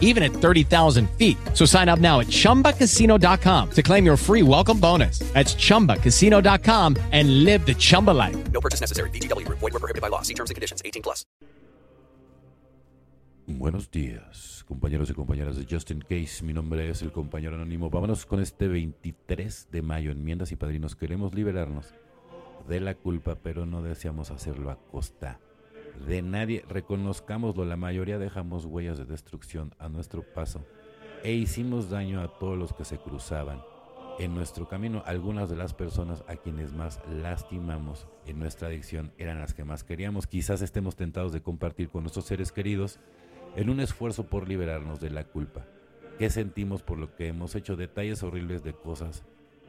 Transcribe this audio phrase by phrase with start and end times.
[0.00, 1.36] even at 30,000 feet.
[1.52, 5.18] So sign up now at chumbacasino.com to claim your free welcome bonus.
[5.34, 8.36] That's chumbacasino.com and live the Chumba life.
[8.52, 9.10] No purchase necessary.
[9.10, 9.58] VGW Group.
[9.58, 10.22] Void were prohibited by law.
[10.22, 10.80] See terms and conditions.
[10.84, 11.26] 18 plus.
[13.46, 16.42] Buenos días, compañeros y compañeras de Justin Case.
[16.42, 17.90] Mi nombre es el compañero anónimo.
[17.90, 20.10] Vámonos con este 23 de mayo.
[20.10, 20.96] Enmiendas y padrinos.
[20.96, 21.92] Queremos liberarnos
[22.66, 25.53] de la culpa, pero no deseamos hacerlo a costa de
[26.22, 26.64] nadie.
[26.68, 30.64] Reconozcámoslo, la mayoría dejamos huellas de destrucción a nuestro paso
[31.22, 33.62] e hicimos daño a todos los que se cruzaban
[34.18, 35.02] en nuestro camino.
[35.06, 39.84] Algunas de las personas a quienes más lastimamos en nuestra adicción eran las que más
[39.84, 40.26] queríamos.
[40.26, 43.00] Quizás estemos tentados de compartir con nuestros seres queridos
[43.56, 45.66] en un esfuerzo por liberarnos de la culpa.
[46.18, 47.76] ¿Qué sentimos por lo que hemos hecho?
[47.76, 49.24] Detalles horribles de cosas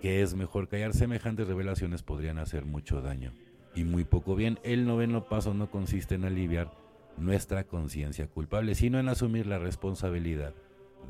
[0.00, 0.94] que es mejor callar.
[0.94, 3.32] Semejantes revelaciones podrían hacer mucho daño
[3.74, 4.58] y muy poco bien.
[4.62, 6.72] El noveno paso no consiste en aliviar
[7.16, 10.54] nuestra conciencia culpable, sino en asumir la responsabilidad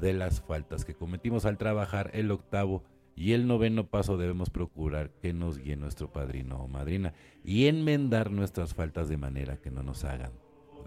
[0.00, 2.10] de las faltas que cometimos al trabajar.
[2.14, 2.82] El octavo
[3.16, 7.12] y el noveno paso debemos procurar que nos guíe nuestro padrino o madrina
[7.44, 10.32] y enmendar nuestras faltas de manera que no nos hagan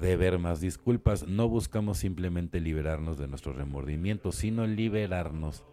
[0.00, 1.26] deber más disculpas.
[1.26, 5.64] No buscamos simplemente liberarnos de nuestros remordimientos, sino liberarnos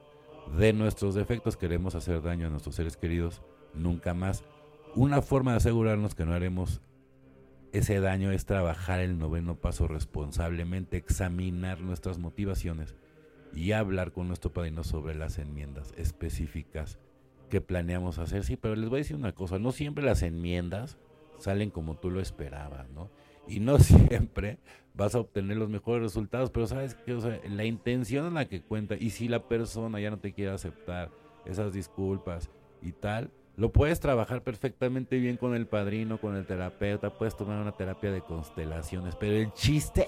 [0.58, 1.58] de nuestros defectos.
[1.58, 3.42] Queremos hacer daño a nuestros seres queridos
[3.74, 4.44] nunca más.
[4.96, 6.82] Una forma de asegurarnos que no haremos
[7.72, 12.96] ese daño es trabajar el noveno paso responsablemente, examinar nuestras motivaciones
[13.54, 16.98] y hablar con nuestro padrino sobre las enmiendas específicas
[17.50, 18.44] que planeamos hacer.
[18.44, 20.98] Sí, pero les voy a decir una cosa, no siempre las enmiendas
[21.38, 23.12] salen como tú lo esperabas, ¿no?
[23.48, 24.58] Y no siempre
[24.96, 28.46] vas a obtener los mejores resultados, pero sabes que o sea, la intención es la
[28.46, 31.12] que cuenta y si la persona ya no te quiere aceptar
[31.46, 32.50] esas disculpas
[32.82, 37.62] y tal, lo puedes trabajar perfectamente bien con el padrino, con el terapeuta, puedes tomar
[37.62, 40.08] una terapia de constelaciones, pero el chiste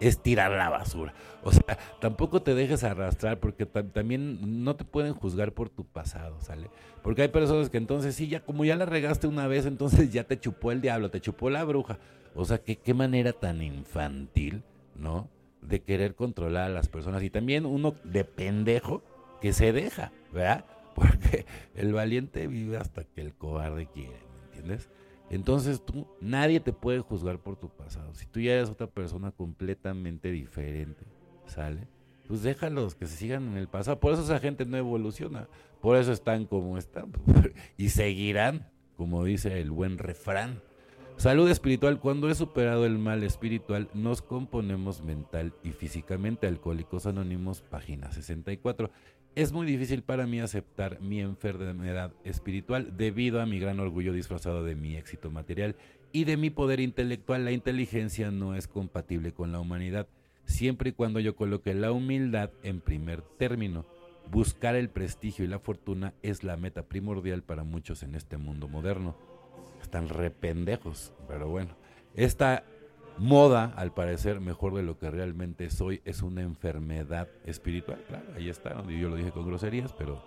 [0.00, 1.14] es tirar la basura.
[1.42, 6.42] O sea, tampoco te dejes arrastrar porque también no te pueden juzgar por tu pasado,
[6.42, 6.68] ¿sale?
[7.02, 10.24] Porque hay personas que entonces sí, ya como ya la regaste una vez, entonces ya
[10.24, 11.98] te chupó el diablo, te chupó la bruja.
[12.34, 14.62] O sea, que qué manera tan infantil,
[14.94, 15.30] ¿no?
[15.62, 17.22] De querer controlar a las personas.
[17.22, 19.02] Y también uno de pendejo
[19.40, 20.66] que se deja, ¿verdad?
[21.00, 24.90] Porque el valiente vive hasta que el cobarde quiere, ¿me entiendes?
[25.30, 28.14] Entonces tú, nadie te puede juzgar por tu pasado.
[28.14, 31.04] Si tú ya eres otra persona completamente diferente,
[31.46, 31.86] ¿sale?
[32.26, 33.98] Pues déjalos que se sigan en el pasado.
[33.98, 35.48] Por eso esa gente no evoluciona.
[35.80, 37.12] Por eso están como están.
[37.78, 40.60] y seguirán, como dice el buen refrán.
[41.16, 42.00] Salud espiritual.
[42.00, 46.46] Cuando he superado el mal espiritual, nos componemos mental y físicamente.
[46.46, 48.90] Alcohólicos Anónimos, página 64.
[49.36, 54.64] Es muy difícil para mí aceptar mi enfermedad espiritual debido a mi gran orgullo disfrazado
[54.64, 55.76] de mi éxito material
[56.10, 57.44] y de mi poder intelectual.
[57.44, 60.08] La inteligencia no es compatible con la humanidad,
[60.46, 63.86] siempre y cuando yo coloque la humildad en primer término.
[64.32, 68.66] Buscar el prestigio y la fortuna es la meta primordial para muchos en este mundo
[68.66, 69.16] moderno.
[69.80, 71.76] Están rependejos, pero bueno.
[72.16, 72.64] Esta
[73.18, 78.02] moda, al parecer, mejor de lo que realmente soy, es una enfermedad espiritual.
[78.08, 78.82] Claro, ahí está.
[78.88, 80.22] Yo lo dije con groserías, pero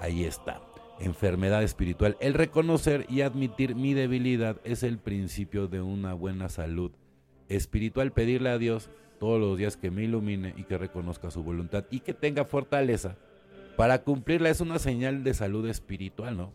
[0.00, 0.60] ahí está.
[1.00, 2.16] Enfermedad espiritual.
[2.20, 6.92] El reconocer y admitir mi debilidad es el principio de una buena salud
[7.48, 8.12] espiritual.
[8.12, 12.00] Pedirle a Dios todos los días que me ilumine y que reconozca su voluntad y
[12.00, 13.16] que tenga fortaleza
[13.76, 16.52] para cumplirla es una señal de salud espiritual, ¿no?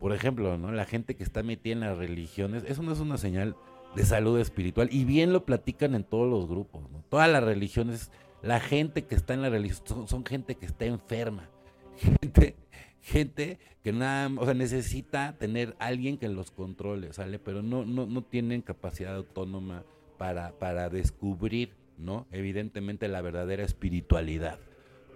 [0.00, 0.70] Por ejemplo, ¿no?
[0.72, 3.56] La gente que está metida en las religiones, eso no es una señal
[3.94, 4.88] de salud espiritual.
[4.92, 8.10] Y bien lo platican en todos los grupos, Todas las religiones,
[8.42, 11.48] la gente que está en la religión son, gente que está enferma.
[11.98, 12.54] Gente,
[13.00, 17.40] gente que nada, o sea, necesita tener alguien que los controle, ¿sale?
[17.40, 19.82] Pero no, no, no tienen capacidad autónoma
[20.16, 22.28] para, para descubrir, ¿no?
[22.30, 24.60] Evidentemente la verdadera espiritualidad.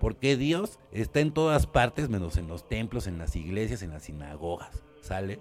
[0.01, 4.03] Porque Dios está en todas partes, menos en los templos, en las iglesias, en las
[4.03, 5.39] sinagogas, ¿sale?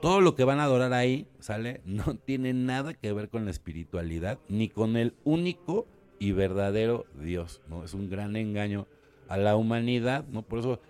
[0.00, 1.80] Todo lo que van a adorar ahí, ¿sale?
[1.84, 5.86] No tiene nada que ver con la espiritualidad ni con el único
[6.18, 7.84] y verdadero Dios, ¿no?
[7.84, 8.86] Es un gran engaño
[9.28, 10.42] a la humanidad, ¿no?
[10.42, 10.80] Por eso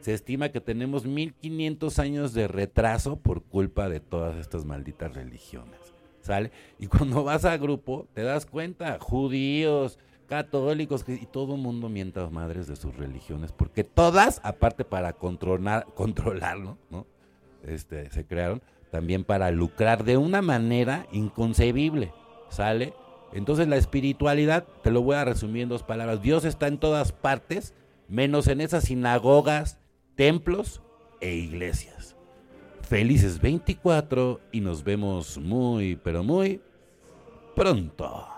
[0.00, 5.80] se estima que tenemos 1500 años de retraso por culpa de todas estas malditas religiones,
[6.20, 6.52] ¿sale?
[6.78, 12.30] Y cuando vas a grupo, te das cuenta, judíos, católicos y todo el mundo mientras
[12.30, 17.06] madres de sus religiones, porque todas, aparte para controlar, controlarlo, ¿no?
[17.64, 22.12] Este, se crearon también para lucrar de una manera inconcebible,
[22.48, 22.94] ¿sale?
[23.32, 27.12] Entonces la espiritualidad, te lo voy a resumir en dos palabras, Dios está en todas
[27.12, 27.74] partes,
[28.08, 29.78] menos en esas sinagogas,
[30.14, 30.82] templos
[31.20, 32.16] e iglesias.
[32.82, 36.62] Felices 24 y nos vemos muy, pero muy
[37.54, 38.37] pronto.